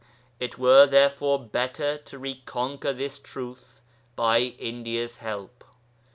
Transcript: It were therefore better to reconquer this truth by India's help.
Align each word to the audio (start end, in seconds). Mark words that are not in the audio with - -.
It 0.39 0.57
were 0.57 0.87
therefore 0.87 1.37
better 1.45 1.95
to 1.95 2.17
reconquer 2.17 2.91
this 2.91 3.19
truth 3.19 3.81
by 4.15 4.39
India's 4.57 5.17
help. 5.17 5.63